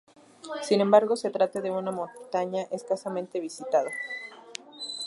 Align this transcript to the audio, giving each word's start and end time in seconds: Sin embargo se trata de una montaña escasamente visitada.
Sin 0.63 0.81
embargo 0.81 1.15
se 1.15 1.29
trata 1.29 1.61
de 1.61 1.69
una 1.69 1.91
montaña 1.91 2.63
escasamente 2.71 3.39
visitada. 3.39 3.91